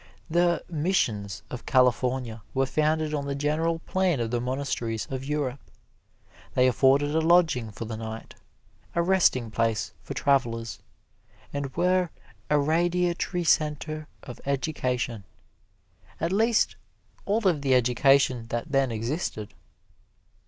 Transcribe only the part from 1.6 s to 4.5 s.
California were founded on the general plan of the